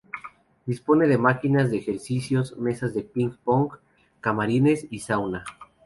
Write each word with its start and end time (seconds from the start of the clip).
Dispone 0.65 1.05
de 1.07 1.19
máquinas 1.19 1.69
de 1.69 1.77
ejercicios, 1.77 2.57
mesas 2.57 2.95
de 2.95 3.03
ping 3.03 3.37
pong, 3.43 3.69
camarines 4.19 4.87
y 4.89 4.97
sauna. 4.97 5.43